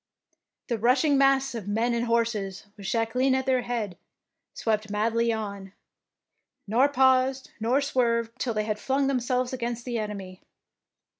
[0.67, 3.99] The rushing mass of men and horses, with Jacqueline at their head,
[4.55, 5.73] swept madly on,
[6.67, 10.41] nor paused nor swerved till they had flung themselves against the enemy.